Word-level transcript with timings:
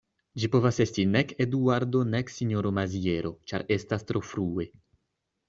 Ĝi 0.43 0.47
povas 0.53 0.79
esti 0.85 1.03
nek 1.09 1.33
Eduardo 1.45 2.01
nek 2.15 2.33
sinjoro 2.37 2.73
Maziero; 2.79 3.35
ĉar 3.53 3.67
estas 3.79 4.09
tro 4.11 4.27
frue. 4.33 4.69